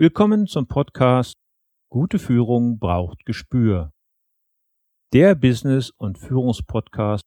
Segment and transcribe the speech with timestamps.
[0.00, 1.34] Willkommen zum Podcast
[1.90, 3.90] Gute Führung braucht Gespür.
[5.12, 7.24] Der Business- und Führungspodcast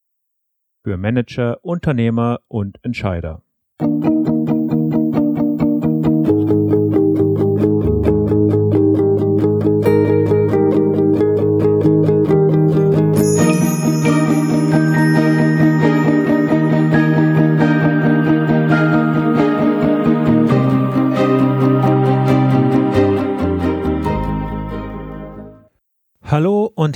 [0.82, 3.42] für Manager, Unternehmer und Entscheider.
[3.78, 4.31] Hallo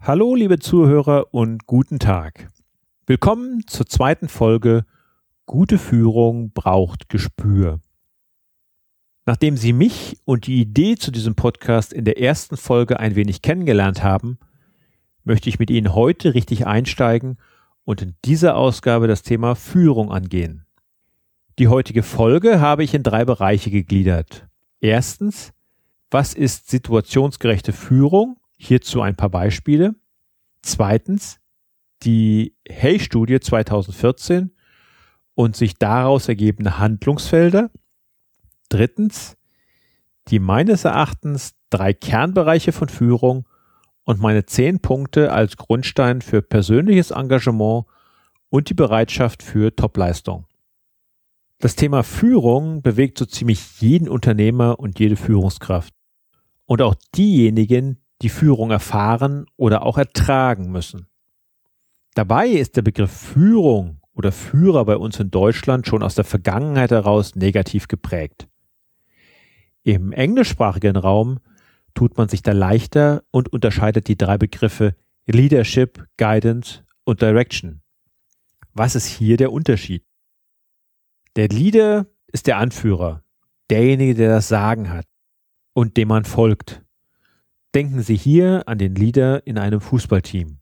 [0.00, 2.50] Hallo, liebe Zuhörer und guten Tag.
[3.06, 4.86] Willkommen zur zweiten Folge
[5.44, 7.80] Gute Führung braucht Gespür.
[9.26, 13.42] Nachdem Sie mich und die Idee zu diesem Podcast in der ersten Folge ein wenig
[13.42, 14.38] kennengelernt haben,
[15.24, 17.36] möchte ich mit Ihnen heute richtig einsteigen
[17.84, 20.64] und in dieser Ausgabe das Thema Führung angehen.
[21.58, 24.46] Die heutige Folge habe ich in drei Bereiche gegliedert.
[24.80, 25.52] Erstens,
[26.10, 28.38] was ist situationsgerechte Führung?
[28.58, 29.94] Hierzu ein paar Beispiele.
[30.62, 31.40] Zweitens
[32.02, 34.54] die Hay-Studie 2014
[35.34, 37.70] und sich daraus ergebende Handlungsfelder.
[38.68, 39.36] Drittens
[40.28, 43.48] die meines Erachtens drei Kernbereiche von Führung
[44.04, 47.86] und meine zehn Punkte als Grundstein für persönliches Engagement
[48.50, 50.46] und die Bereitschaft für Topleistung.
[51.58, 55.92] Das Thema Führung bewegt so ziemlich jeden Unternehmer und jede Führungskraft.
[56.66, 61.06] Und auch diejenigen, die Führung erfahren oder auch ertragen müssen.
[62.14, 66.90] Dabei ist der Begriff Führung oder Führer bei uns in Deutschland schon aus der Vergangenheit
[66.90, 68.48] heraus negativ geprägt.
[69.84, 71.38] Im englischsprachigen Raum
[71.94, 77.82] tut man sich da leichter und unterscheidet die drei Begriffe Leadership, Guidance und Direction.
[78.72, 80.04] Was ist hier der Unterschied?
[81.36, 83.22] Der Leader ist der Anführer,
[83.70, 85.06] derjenige, der das Sagen hat
[85.72, 86.82] und dem man folgt.
[87.78, 90.58] Denken Sie hier an den Leader in einem Fußballteam.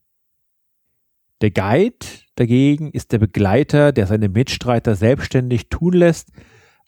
[1.40, 2.04] Der Guide
[2.34, 6.28] dagegen ist der Begleiter, der seine Mitstreiter selbstständig tun lässt,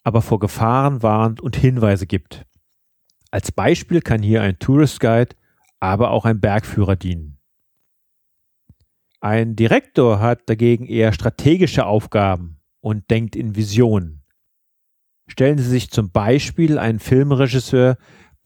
[0.03, 2.45] aber vor Gefahren warnt und Hinweise gibt.
[3.31, 5.35] Als Beispiel kann hier ein Tourist Guide,
[5.79, 7.39] aber auch ein Bergführer dienen.
[9.21, 14.21] Ein Direktor hat dagegen eher strategische Aufgaben und denkt in Visionen.
[15.25, 17.97] Stellen Sie sich zum Beispiel einen Filmregisseur,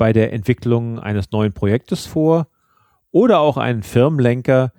[0.04, 2.50] bei der Entwicklung eines neuen Projektes vor
[3.12, 4.74] oder auch einen Firmenlenker,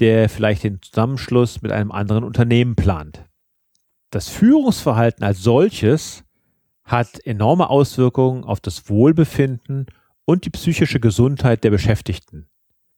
[0.00, 3.24] der vielleicht den Zusammenschluss mit einem anderen Unternehmen plant.
[4.10, 6.24] Das Führungsverhalten als solches
[6.84, 9.86] hat enorme Auswirkungen auf das Wohlbefinden
[10.26, 12.46] und die psychische Gesundheit der Beschäftigten.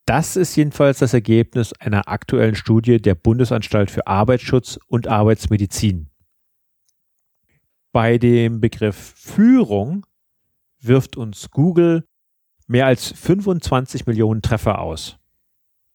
[0.05, 6.11] Das ist jedenfalls das Ergebnis einer aktuellen Studie der Bundesanstalt für Arbeitsschutz und Arbeitsmedizin.
[7.93, 10.05] Bei dem Begriff Führung
[10.81, 12.06] wirft uns Google
[12.66, 15.19] mehr als 25 Millionen Treffer aus.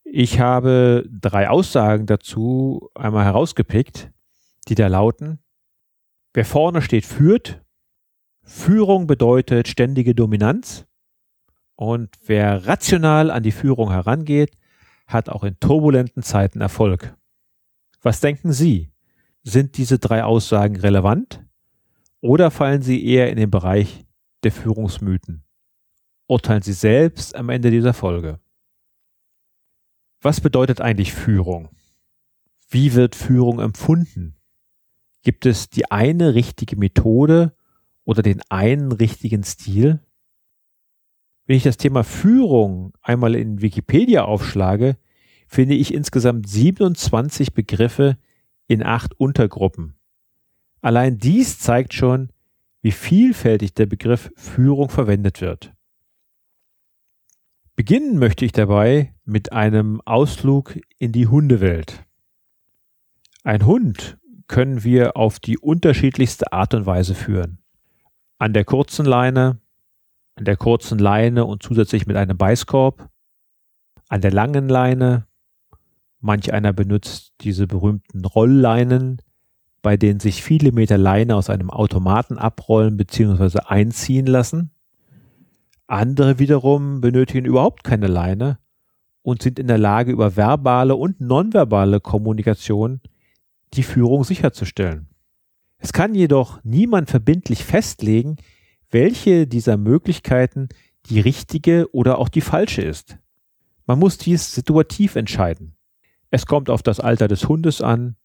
[0.04, 4.12] Ich habe drei Aussagen dazu einmal herausgepickt,
[4.68, 5.40] die da lauten,
[6.34, 7.64] wer vorne steht, führt,
[8.44, 10.86] Führung bedeutet ständige Dominanz
[11.76, 14.58] und wer rational an die Führung herangeht,
[15.08, 17.16] hat auch in turbulenten Zeiten Erfolg.
[18.02, 18.92] Was denken Sie?
[19.44, 21.44] Sind diese drei Aussagen relevant
[22.22, 24.03] oder fallen sie eher in den Bereich
[24.44, 25.44] der Führungsmythen.
[26.28, 28.40] Urteilen Sie selbst am Ende dieser Folge.
[30.22, 31.70] Was bedeutet eigentlich Führung?
[32.70, 34.38] Wie wird Führung empfunden?
[35.22, 37.56] Gibt es die eine richtige Methode
[38.04, 40.00] oder den einen richtigen Stil?
[41.46, 44.98] Wenn ich das Thema Führung einmal in Wikipedia aufschlage,
[45.48, 48.18] finde ich insgesamt 27 Begriffe
[48.68, 49.96] in acht Untergruppen.
[50.82, 52.33] Allein dies zeigt schon,
[52.84, 55.74] wie vielfältig der Begriff Führung verwendet wird.
[57.76, 62.06] Beginnen möchte ich dabei mit einem Ausflug in die Hundewelt.
[63.44, 67.64] Ein Hund können wir auf die unterschiedlichste Art und Weise führen.
[68.38, 69.62] An der kurzen Leine,
[70.36, 73.10] an der kurzen Leine und zusätzlich mit einem Beißkorb,
[74.10, 75.26] an der langen Leine,
[76.20, 79.22] manch einer benutzt diese berühmten Rollleinen,
[79.84, 83.60] bei denen sich viele Meter Leine aus einem Automaten abrollen bzw.
[83.66, 84.72] einziehen lassen.
[85.86, 88.58] Andere wiederum benötigen überhaupt keine Leine
[89.22, 93.02] und sind in der Lage, über verbale und nonverbale Kommunikation
[93.74, 95.10] die Führung sicherzustellen.
[95.78, 98.38] Es kann jedoch niemand verbindlich festlegen,
[98.90, 100.70] welche dieser Möglichkeiten
[101.08, 103.18] die richtige oder auch die falsche ist.
[103.86, 105.76] Man muss dies situativ entscheiden.
[106.30, 108.16] Es kommt auf das Alter des Hundes an,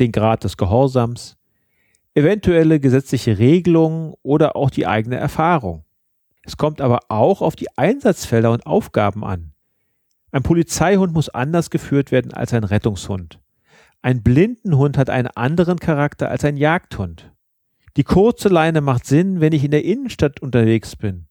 [0.00, 1.36] den Grad des Gehorsams,
[2.14, 5.84] eventuelle gesetzliche Regelungen oder auch die eigene Erfahrung.
[6.42, 9.52] Es kommt aber auch auf die Einsatzfelder und Aufgaben an.
[10.30, 13.40] Ein Polizeihund muss anders geführt werden als ein Rettungshund.
[14.02, 17.32] Ein Blindenhund hat einen anderen Charakter als ein Jagdhund.
[17.96, 21.26] Die kurze Leine macht Sinn, wenn ich in der Innenstadt unterwegs bin.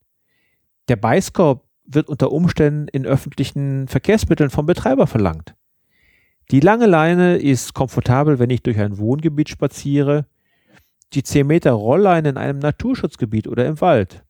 [0.89, 5.55] Der Beißkorb wird unter Umständen in öffentlichen Verkehrsmitteln vom Betreiber verlangt.
[6.49, 10.27] Die lange Leine ist komfortabel, wenn ich durch ein Wohngebiet spaziere,
[11.11, 14.23] die 10 Meter Rollleine in einem Naturschutzgebiet oder im Wald.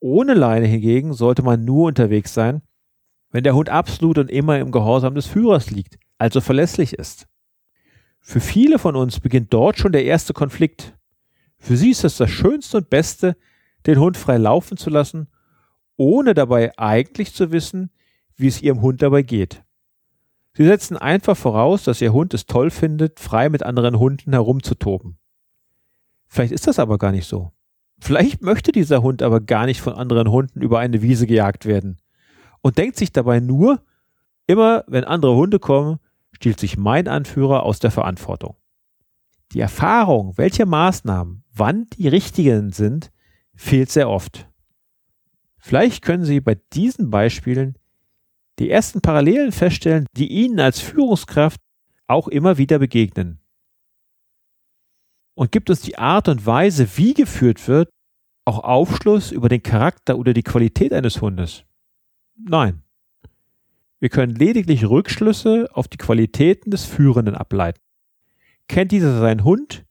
[0.00, 2.62] Ohne Leine hingegen sollte man nur unterwegs sein,
[3.32, 7.26] wenn der Hund absolut und immer im Gehorsam des Führers liegt, also verlässlich ist.
[8.20, 10.96] Für viele von uns beginnt dort schon der erste Konflikt.
[11.58, 13.36] Für sie ist es das Schönste und Beste,
[13.84, 15.28] den Hund frei laufen zu lassen,
[15.96, 17.90] ohne dabei eigentlich zu wissen,
[18.36, 19.65] wie es ihrem Hund dabei geht.
[20.56, 25.18] Sie setzen einfach voraus, dass ihr Hund es toll findet, frei mit anderen Hunden herumzutoben.
[26.28, 27.52] Vielleicht ist das aber gar nicht so.
[27.98, 31.98] Vielleicht möchte dieser Hund aber gar nicht von anderen Hunden über eine Wiese gejagt werden
[32.62, 33.82] und denkt sich dabei nur,
[34.46, 35.98] immer wenn andere Hunde kommen,
[36.32, 38.56] stiehlt sich mein Anführer aus der Verantwortung.
[39.52, 43.12] Die Erfahrung, welche Maßnahmen wann die richtigen sind,
[43.54, 44.48] fehlt sehr oft.
[45.58, 47.76] Vielleicht können Sie bei diesen Beispielen
[48.58, 51.60] die ersten Parallelen feststellen, die Ihnen als Führungskraft
[52.06, 53.40] auch immer wieder begegnen.
[55.34, 57.90] Und gibt uns die Art und Weise, wie geführt wird,
[58.46, 61.64] auch Aufschluss über den Charakter oder die Qualität eines Hundes?
[62.36, 62.82] Nein.
[63.98, 67.80] Wir können lediglich Rückschlüsse auf die Qualitäten des Führenden ableiten.
[68.68, 69.84] Kennt dieser seinen Hund?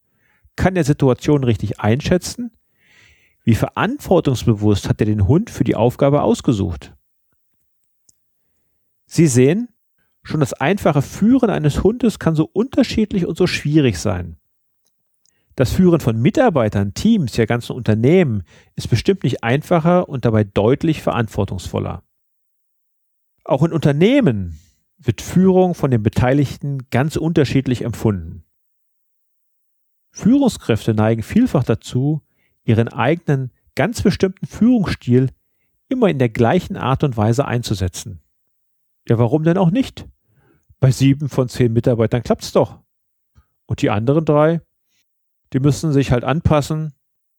[0.55, 2.51] Kann er Situationen richtig einschätzen?
[3.43, 6.94] Wie verantwortungsbewusst hat er den Hund für die Aufgabe ausgesucht?
[9.05, 9.69] Sie sehen,
[10.23, 14.37] schon das einfache Führen eines Hundes kann so unterschiedlich und so schwierig sein.
[15.55, 18.43] Das Führen von Mitarbeitern, Teams, ja ganzen Unternehmen
[18.75, 22.03] ist bestimmt nicht einfacher und dabei deutlich verantwortungsvoller.
[23.45, 24.59] Auch in Unternehmen
[24.97, 28.43] wird Führung von den Beteiligten ganz unterschiedlich empfunden.
[30.11, 32.21] Führungskräfte neigen vielfach dazu,
[32.63, 35.29] ihren eigenen ganz bestimmten Führungsstil
[35.87, 38.21] immer in der gleichen Art und Weise einzusetzen.
[39.07, 40.07] Ja, warum denn auch nicht?
[40.79, 42.79] Bei sieben von zehn Mitarbeitern klappt's doch.
[43.65, 44.61] Und die anderen drei,
[45.53, 46.93] die müssen sich halt anpassen.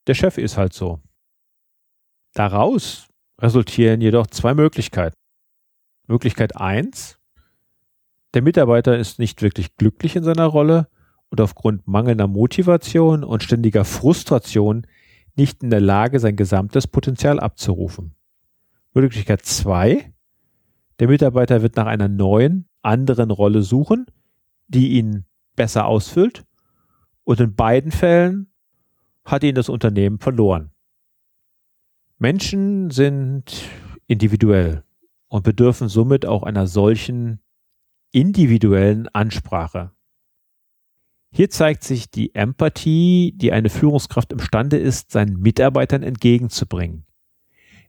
[0.07, 1.01] Der Chef ist halt so.
[2.35, 3.09] Daraus
[3.41, 5.17] resultieren jedoch zwei Möglichkeiten.
[6.07, 7.19] Möglichkeit eins:
[8.35, 10.89] Der Mitarbeiter ist nicht wirklich glücklich in seiner Rolle
[11.31, 14.87] und aufgrund mangelnder Motivation und ständiger Frustration
[15.35, 18.15] nicht in der Lage, sein gesamtes Potenzial abzurufen.
[18.95, 20.13] Möglichkeit zwei:
[20.99, 24.07] Der Mitarbeiter wird nach einer neuen, anderen Rolle suchen,
[24.69, 25.25] die ihn
[25.57, 26.45] besser ausfüllt
[27.25, 28.53] und in beiden Fällen
[29.25, 30.71] hat ihn das Unternehmen verloren.
[32.19, 33.69] Menschen sind
[34.07, 34.85] individuell
[35.29, 37.41] und bedürfen somit auch einer solchen
[38.13, 39.91] individuellen Ansprache.
[41.31, 47.05] Hier zeigt sich die Empathie, die eine Führungskraft imstande ist, seinen Mitarbeitern entgegenzubringen.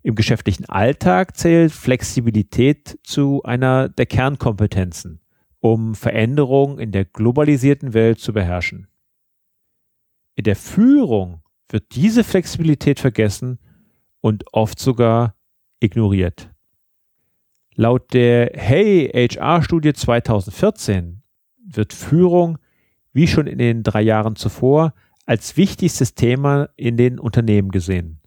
[0.07, 5.19] Im geschäftlichen Alltag zählt Flexibilität zu einer der Kernkompetenzen,
[5.59, 8.87] um Veränderungen in der globalisierten Welt zu beherrschen.
[10.35, 13.59] In der Führung wird diese Flexibilität vergessen
[14.21, 15.35] und oft sogar
[15.81, 16.51] ignoriert.
[17.75, 21.21] Laut der Hey HR-Studie 2014
[21.65, 22.59] wird Führung,
[23.11, 24.93] wie schon in den drei Jahren zuvor,
[25.25, 28.21] als wichtigstes Thema in den Unternehmen gesehen.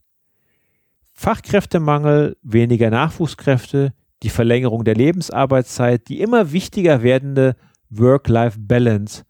[1.20, 7.56] Fachkräftemangel, weniger Nachwuchskräfte, die Verlängerung der Lebensarbeitszeit, die immer wichtiger werdende
[7.90, 9.24] Work-Life-Balance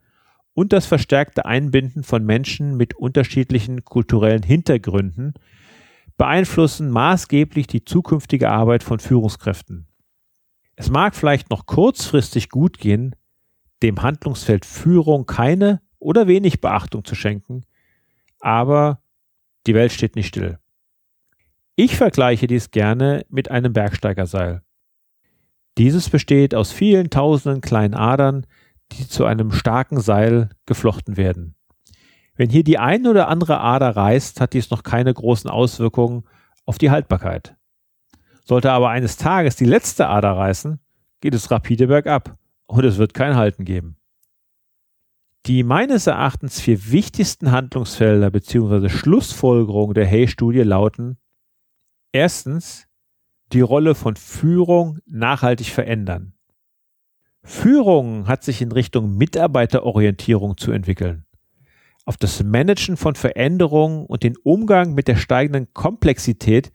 [0.54, 5.34] und das verstärkte Einbinden von Menschen mit unterschiedlichen kulturellen Hintergründen
[6.16, 9.88] beeinflussen maßgeblich die zukünftige Arbeit von Führungskräften.
[10.76, 13.16] Es mag vielleicht noch kurzfristig gut gehen,
[13.82, 17.62] dem Handlungsfeld Führung keine oder wenig Beachtung zu schenken,
[18.38, 19.02] aber
[19.66, 20.60] die Welt steht nicht still.
[21.76, 24.62] Ich vergleiche dies gerne mit einem Bergsteigerseil.
[25.78, 28.46] Dieses besteht aus vielen tausenden kleinen Adern,
[28.92, 31.54] die zu einem starken Seil geflochten werden.
[32.34, 36.24] Wenn hier die eine oder andere Ader reißt, hat dies noch keine großen Auswirkungen
[36.64, 37.56] auf die Haltbarkeit.
[38.44, 40.80] Sollte aber eines Tages die letzte Ader reißen,
[41.20, 42.36] geht es rapide bergab
[42.66, 43.96] und es wird kein Halten geben.
[45.46, 48.88] Die meines Erachtens vier wichtigsten Handlungsfelder bzw.
[48.88, 51.16] Schlussfolgerungen der Hay-Studie lauten
[52.12, 52.86] erstens
[53.52, 56.34] die Rolle von Führung nachhaltig verändern.
[57.42, 61.24] Führung hat sich in Richtung Mitarbeiterorientierung zu entwickeln.
[62.04, 66.72] Auf das Managen von Veränderungen und den Umgang mit der steigenden Komplexität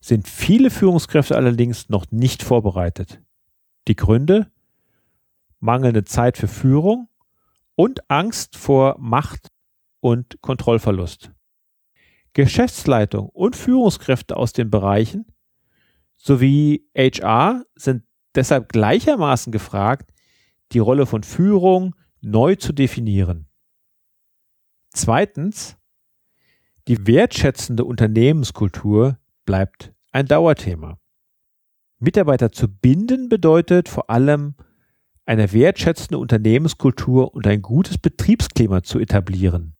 [0.00, 3.20] sind viele Führungskräfte allerdings noch nicht vorbereitet.
[3.88, 4.50] Die Gründe?
[5.60, 7.08] Mangelnde Zeit für Führung
[7.74, 9.48] und Angst vor Macht
[10.00, 11.32] und Kontrollverlust.
[12.32, 15.26] Geschäftsleitung und Führungskräfte aus den Bereichen
[16.16, 18.04] sowie HR sind
[18.34, 20.12] deshalb gleichermaßen gefragt,
[20.72, 23.48] die Rolle von Führung neu zu definieren.
[24.90, 25.76] Zweitens,
[26.88, 30.98] die wertschätzende Unternehmenskultur bleibt ein Dauerthema.
[31.98, 34.54] Mitarbeiter zu binden bedeutet vor allem
[35.26, 39.77] eine wertschätzende Unternehmenskultur und ein gutes Betriebsklima zu etablieren.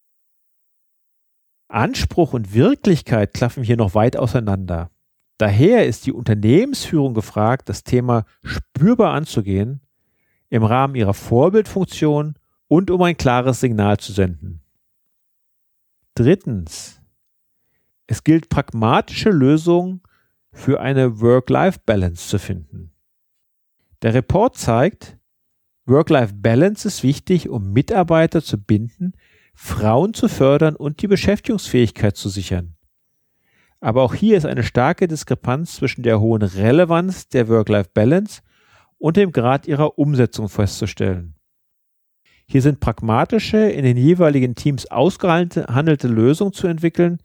[1.68, 4.90] Anspruch und Wirklichkeit klaffen hier noch weit auseinander.
[5.36, 9.80] Daher ist die Unternehmensführung gefragt, das Thema spürbar anzugehen,
[10.48, 12.34] im Rahmen ihrer Vorbildfunktion
[12.66, 14.62] und um ein klares Signal zu senden.
[16.14, 17.00] Drittens.
[18.06, 20.02] Es gilt pragmatische Lösungen
[20.50, 22.92] für eine Work-Life-Balance zu finden.
[24.02, 25.18] Der Report zeigt,
[25.84, 29.12] Work-Life-Balance ist wichtig, um Mitarbeiter zu binden,
[29.60, 32.76] Frauen zu fördern und die Beschäftigungsfähigkeit zu sichern.
[33.80, 38.42] Aber auch hier ist eine starke Diskrepanz zwischen der hohen Relevanz der Work-Life-Balance
[38.98, 41.34] und dem Grad ihrer Umsetzung festzustellen.
[42.46, 47.18] Hier sind pragmatische, in den jeweiligen Teams ausgehandelte Lösungen zu entwickeln,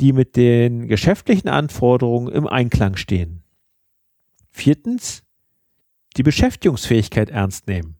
[0.00, 3.44] die mit den geschäftlichen Anforderungen im Einklang stehen.
[4.50, 5.22] Viertens,
[6.16, 7.98] die Beschäftigungsfähigkeit ernst nehmen.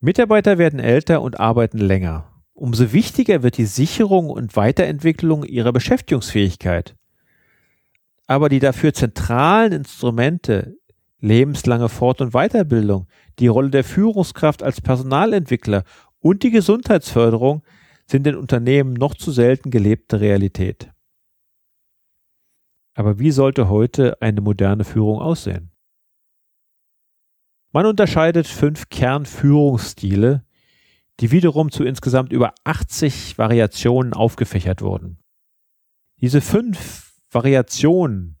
[0.00, 2.29] Mitarbeiter werden älter und arbeiten länger.
[2.60, 6.94] Umso wichtiger wird die Sicherung und Weiterentwicklung ihrer Beschäftigungsfähigkeit.
[8.26, 10.76] Aber die dafür zentralen Instrumente,
[11.20, 13.06] lebenslange Fort- und Weiterbildung,
[13.38, 15.84] die Rolle der Führungskraft als Personalentwickler
[16.18, 17.62] und die Gesundheitsförderung
[18.04, 20.90] sind in Unternehmen noch zu selten gelebte Realität.
[22.92, 25.70] Aber wie sollte heute eine moderne Führung aussehen?
[27.72, 30.44] Man unterscheidet fünf Kernführungsstile,
[31.20, 35.18] die wiederum zu insgesamt über 80 Variationen aufgefächert wurden.
[36.20, 38.38] Diese fünf Variationen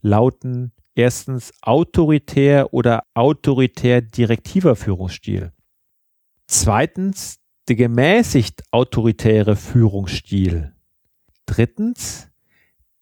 [0.00, 5.52] lauten erstens autoritär oder autoritär direktiver Führungsstil.
[6.46, 7.38] Zweitens
[7.68, 10.74] der gemäßigt autoritäre Führungsstil.
[11.46, 12.28] Drittens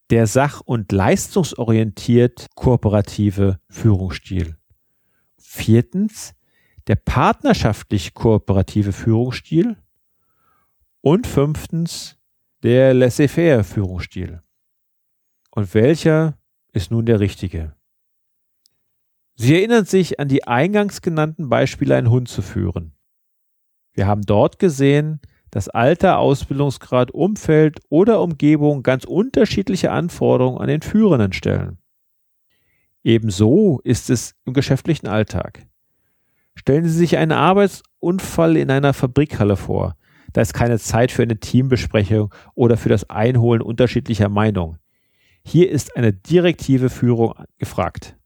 [0.09, 4.57] der sach- und leistungsorientiert kooperative Führungsstil.
[5.37, 6.33] Viertens
[6.87, 9.77] der partnerschaftlich kooperative Führungsstil
[11.01, 12.17] und fünftens
[12.63, 14.41] der laissez-faire Führungsstil.
[15.51, 16.37] Und welcher
[16.71, 17.75] ist nun der richtige?
[19.35, 22.93] Sie erinnern sich an die eingangs genannten Beispiele, einen Hund zu führen.
[23.93, 25.19] Wir haben dort gesehen,
[25.51, 31.77] dass Alter, Ausbildungsgrad, Umfeld oder Umgebung ganz unterschiedliche Anforderungen an den Führenden stellen.
[33.03, 35.66] Ebenso ist es im geschäftlichen Alltag.
[36.57, 39.95] Stellen Sie sich einen Arbeitsunfall in einer Fabrikhalle vor.
[40.33, 44.79] Da ist keine Zeit für eine Teambesprechung oder für das Einholen unterschiedlicher Meinungen.
[45.45, 48.17] Hier ist eine direktive Führung gefragt.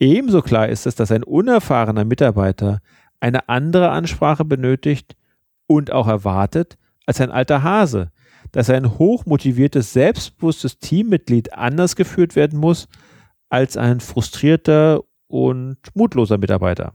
[0.00, 2.80] Ebenso klar ist es, dass ein unerfahrener Mitarbeiter
[3.20, 5.14] eine andere Ansprache benötigt
[5.66, 8.10] und auch erwartet als ein alter Hase,
[8.52, 12.88] dass ein hochmotiviertes, selbstbewusstes Teammitglied anders geführt werden muss
[13.50, 16.94] als ein frustrierter und mutloser Mitarbeiter.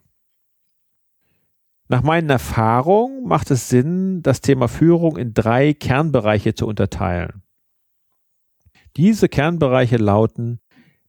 [1.90, 7.44] Nach meinen Erfahrungen macht es Sinn, das Thema Führung in drei Kernbereiche zu unterteilen.
[8.98, 10.60] Diese Kernbereiche lauten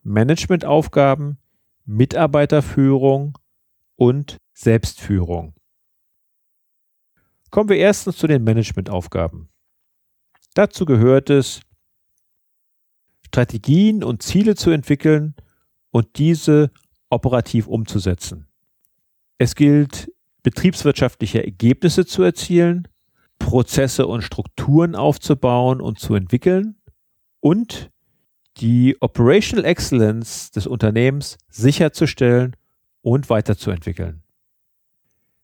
[0.02, 1.38] Managementaufgaben,
[1.85, 3.38] Mitarbeiterführung
[3.97, 5.54] und Selbstführung.
[7.50, 9.49] Kommen wir erstens zu den Managementaufgaben.
[10.54, 11.61] Dazu gehört es,
[13.26, 15.35] Strategien und Ziele zu entwickeln
[15.90, 16.70] und diese
[17.11, 18.49] operativ umzusetzen.
[19.38, 20.12] Es gilt,
[20.48, 22.88] betriebswirtschaftliche Ergebnisse zu erzielen,
[23.38, 26.76] Prozesse und Strukturen aufzubauen und zu entwickeln
[27.40, 27.90] und
[28.56, 32.56] die Operational Excellence des Unternehmens sicherzustellen
[33.02, 34.22] und weiterzuentwickeln.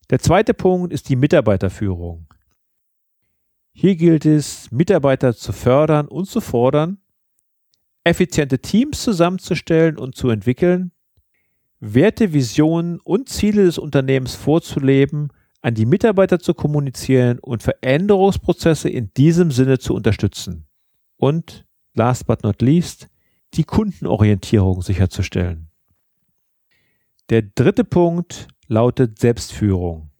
[0.09, 2.27] Der zweite Punkt ist die Mitarbeiterführung.
[3.75, 6.97] Hier gilt es, Mitarbeiter zu fördern und zu fordern,
[8.05, 10.93] effiziente Teams zusammenzustellen und zu entwickeln,
[11.87, 15.29] Werte, Visionen und Ziele des Unternehmens vorzuleben,
[15.61, 20.67] an die Mitarbeiter zu kommunizieren und Veränderungsprozesse in diesem Sinne zu unterstützen.
[21.17, 23.09] Und, last but not least,
[23.53, 25.69] die Kundenorientierung sicherzustellen.
[27.29, 30.11] Der dritte Punkt lautet Selbstführung.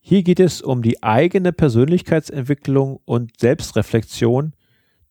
[0.00, 4.52] Hier geht es um die eigene Persönlichkeitsentwicklung und Selbstreflexion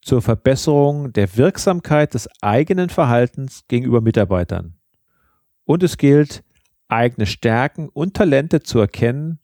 [0.01, 4.75] zur Verbesserung der Wirksamkeit des eigenen Verhaltens gegenüber Mitarbeitern.
[5.65, 6.43] Und es gilt,
[6.87, 9.39] eigene Stärken und Talente zu erkennen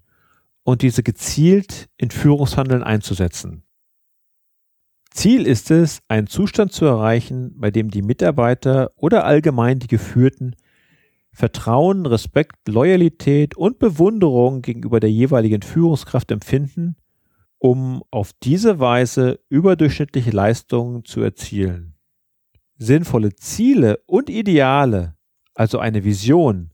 [0.64, 3.64] und diese gezielt in Führungshandeln einzusetzen.
[5.12, 10.56] Ziel ist es, einen Zustand zu erreichen, bei dem die Mitarbeiter oder allgemein die Geführten
[11.32, 16.96] Vertrauen, Respekt, Loyalität und Bewunderung gegenüber der jeweiligen Führungskraft empfinden,
[17.58, 21.96] um auf diese Weise überdurchschnittliche Leistungen zu erzielen.
[22.78, 25.16] Sinnvolle Ziele und Ideale,
[25.54, 26.72] also eine Vision,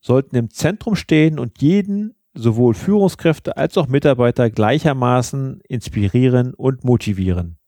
[0.00, 7.58] sollten im Zentrum stehen und jeden, sowohl Führungskräfte als auch Mitarbeiter gleichermaßen inspirieren und motivieren,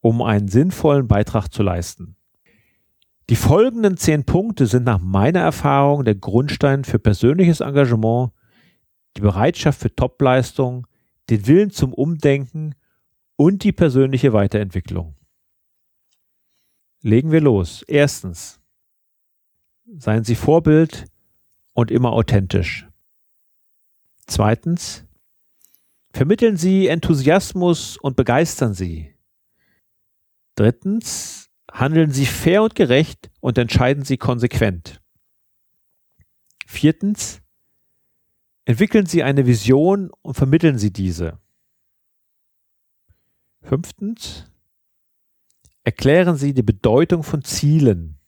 [0.00, 2.16] um einen sinnvollen Beitrag zu leisten.
[3.28, 8.32] Die folgenden zehn Punkte sind nach meiner Erfahrung der Grundstein für persönliches Engagement,
[9.16, 10.86] die Bereitschaft für Topleistung,
[11.30, 12.74] den Willen zum Umdenken
[13.36, 15.14] und die persönliche Weiterentwicklung.
[17.02, 17.82] Legen wir los.
[17.86, 18.59] Erstens.
[19.98, 21.06] Seien Sie Vorbild
[21.72, 22.86] und immer authentisch.
[24.26, 25.04] Zweitens,
[26.12, 29.12] vermitteln Sie Enthusiasmus und begeistern Sie.
[30.54, 35.00] Drittens, handeln Sie fair und gerecht und entscheiden Sie konsequent.
[36.66, 37.42] Viertens,
[38.66, 41.40] entwickeln Sie eine Vision und vermitteln Sie diese.
[43.62, 44.52] Fünftens,
[45.82, 48.19] erklären Sie die Bedeutung von Zielen.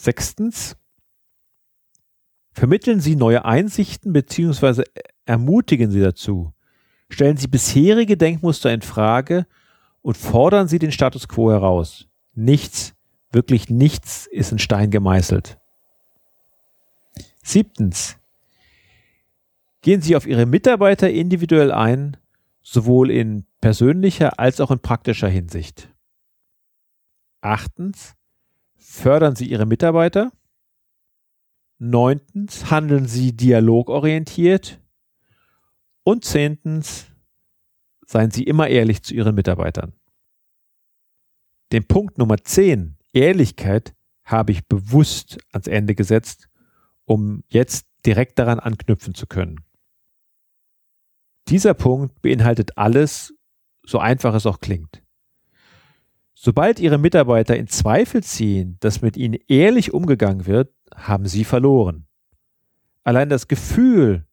[0.00, 0.76] Sechstens,
[2.52, 4.84] Vermitteln Sie neue Einsichten bzw.
[5.24, 6.52] ermutigen Sie dazu.
[7.10, 9.46] Stellen Sie bisherige Denkmuster in Frage
[10.02, 12.08] und fordern Sie den Status quo heraus.
[12.34, 12.94] Nichts,
[13.30, 15.58] wirklich nichts ist in Stein gemeißelt.
[17.42, 18.16] Siebtens.
[19.82, 22.16] Gehen Sie auf Ihre Mitarbeiter individuell ein,
[22.62, 25.88] sowohl in persönlicher als auch in praktischer Hinsicht.
[27.42, 28.14] Achtens.
[28.92, 30.32] Fördern Sie Ihre Mitarbeiter.
[31.78, 34.80] Neuntens handeln Sie dialogorientiert.
[36.02, 37.06] Und zehntens
[38.04, 39.92] seien Sie immer ehrlich zu Ihren Mitarbeitern.
[41.70, 46.48] Den Punkt Nummer 10, Ehrlichkeit, habe ich bewusst ans Ende gesetzt,
[47.04, 49.64] um jetzt direkt daran anknüpfen zu können.
[51.46, 53.34] Dieser Punkt beinhaltet alles,
[53.84, 55.00] so einfach es auch klingt.
[56.42, 62.06] Sobald Ihre Mitarbeiter in Zweifel ziehen, dass mit ihnen ehrlich umgegangen wird, haben sie verloren.
[63.04, 64.24] Allein das Gefühl,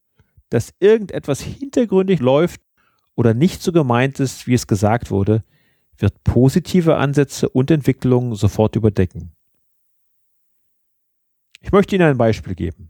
[0.48, 2.62] dass irgendetwas hintergründig läuft
[3.15, 5.43] oder nicht so gemeint ist, wie es gesagt wurde,
[5.98, 9.34] wird positive Ansätze und Entwicklungen sofort überdecken.
[11.60, 12.89] Ich möchte Ihnen ein Beispiel geben.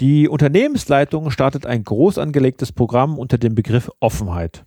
[0.00, 4.64] Die Unternehmensleitung startet ein groß angelegtes Programm unter dem Begriff Offenheit.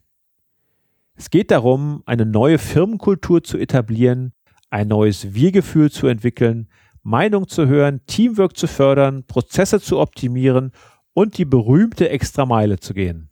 [1.16, 4.34] Es geht darum, eine neue Firmenkultur zu etablieren,
[4.70, 6.70] ein neues Wir-Gefühl zu entwickeln,
[7.04, 10.72] Meinung zu hören, Teamwork zu fördern, Prozesse zu optimieren
[11.14, 13.30] und die berühmte Extrameile zu gehen.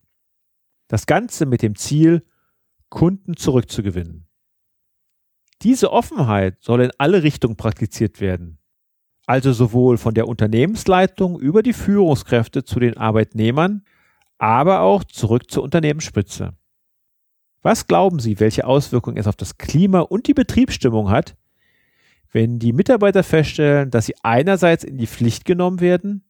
[0.87, 2.25] Das Ganze mit dem Ziel,
[2.89, 4.27] Kunden zurückzugewinnen.
[5.61, 8.57] Diese Offenheit soll in alle Richtungen praktiziert werden.
[9.27, 13.83] Also sowohl von der Unternehmensleitung über die Führungskräfte zu den Arbeitnehmern,
[14.39, 16.55] aber auch zurück zur Unternehmensspitze.
[17.62, 21.36] Was glauben Sie, welche Auswirkungen es auf das Klima und die Betriebsstimmung hat,
[22.32, 26.24] wenn die Mitarbeiter feststellen, dass sie einerseits in die Pflicht genommen werden,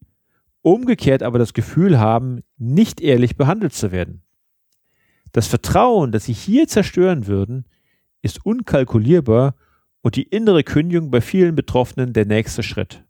[0.62, 4.24] umgekehrt aber das Gefühl haben, nicht ehrlich behandelt zu werden.
[5.32, 7.66] Das Vertrauen, das sie hier zerstören würden,
[8.22, 9.56] ist unkalkulierbar
[10.02, 13.04] und die innere Kündigung bei vielen Betroffenen der nächste Schritt.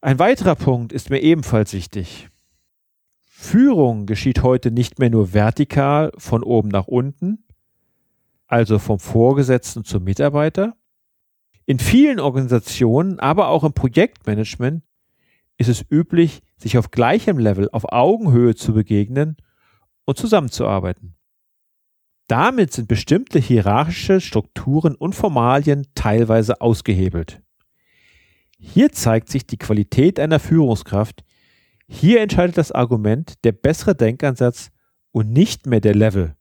[0.00, 2.28] Ein weiterer Punkt ist mir ebenfalls wichtig.
[3.42, 7.44] Führung geschieht heute nicht mehr nur vertikal von oben nach unten,
[8.46, 10.76] also vom Vorgesetzten zum Mitarbeiter.
[11.66, 14.84] In vielen Organisationen, aber auch im Projektmanagement
[15.58, 19.36] ist es üblich, sich auf gleichem Level, auf Augenhöhe zu begegnen
[20.04, 21.16] und zusammenzuarbeiten.
[22.28, 27.42] Damit sind bestimmte hierarchische Strukturen und Formalien teilweise ausgehebelt.
[28.56, 31.24] Hier zeigt sich die Qualität einer Führungskraft.
[31.94, 34.70] Hier entscheidet das Argument der bessere Denkansatz
[35.12, 36.34] und nicht mehr der Level.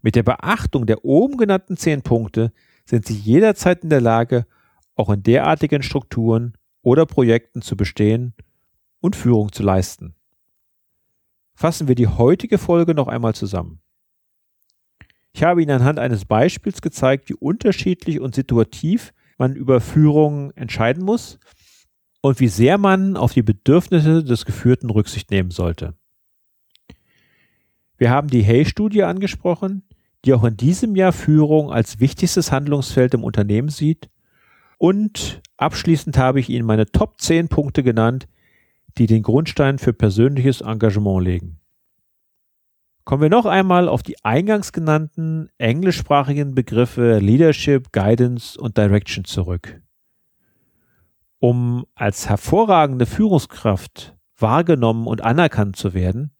[0.00, 2.52] Mit der Beachtung der oben genannten zehn Punkte
[2.86, 4.46] sind Sie jederzeit in der Lage,
[4.94, 8.32] auch in derartigen Strukturen oder Projekten zu bestehen
[9.00, 10.14] und Führung zu leisten.
[11.54, 13.80] Fassen wir die heutige Folge noch einmal zusammen.
[15.32, 21.04] Ich habe Ihnen anhand eines Beispiels gezeigt, wie unterschiedlich und situativ man über Führung entscheiden
[21.04, 21.40] muss
[22.20, 25.94] und wie sehr man auf die Bedürfnisse des Geführten Rücksicht nehmen sollte.
[27.96, 29.82] Wir haben die Hay-Studie angesprochen,
[30.24, 34.08] die auch in diesem Jahr Führung als wichtigstes Handlungsfeld im Unternehmen sieht.
[34.78, 38.28] Und abschließend habe ich Ihnen meine Top 10 Punkte genannt,
[38.98, 41.60] die den Grundstein für persönliches Engagement legen.
[43.04, 49.80] Kommen wir noch einmal auf die eingangs genannten englischsprachigen Begriffe Leadership, Guidance und Direction zurück.
[51.38, 56.32] Um als hervorragende Führungskraft wahrgenommen und anerkannt zu werden,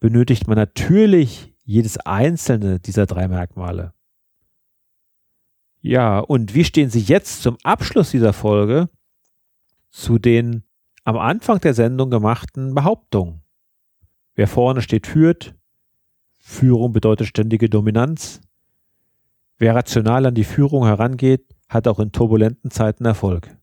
[0.00, 3.94] benötigt man natürlich jedes einzelne dieser drei Merkmale.
[5.80, 8.88] Ja, und wie stehen Sie jetzt zum Abschluss dieser Folge
[9.90, 10.62] zu den
[11.04, 13.42] am Anfang der Sendung gemachten Behauptungen?
[14.34, 15.54] Wer vorne steht, führt.
[16.38, 18.40] Führung bedeutet ständige Dominanz.
[19.58, 23.56] Wer rational an die Führung herangeht, hat auch in turbulenten Zeiten Erfolg.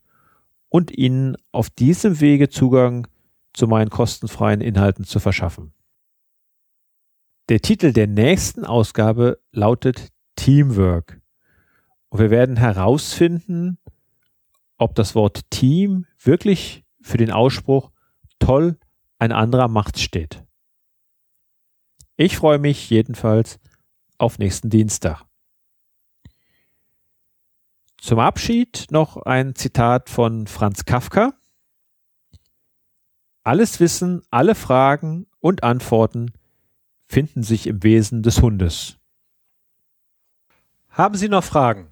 [0.69, 3.07] und ihnen auf diesem Wege Zugang
[3.53, 5.73] zu meinen kostenfreien Inhalten zu verschaffen.
[7.49, 11.19] Der Titel der nächsten Ausgabe lautet Teamwork.
[12.15, 13.77] Und wir werden herausfinden,
[14.77, 17.91] ob das Wort Team wirklich für den Ausspruch
[18.39, 18.79] toll
[19.19, 20.41] ein anderer Macht steht.
[22.15, 23.59] Ich freue mich jedenfalls
[24.17, 25.25] auf nächsten Dienstag.
[27.97, 31.33] Zum Abschied noch ein Zitat von Franz Kafka.
[33.43, 36.31] Alles Wissen, alle Fragen und Antworten
[37.07, 38.99] finden sich im Wesen des Hundes.
[40.87, 41.91] Haben Sie noch Fragen?